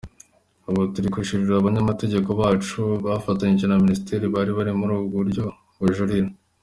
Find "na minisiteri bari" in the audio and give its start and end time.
3.67-4.51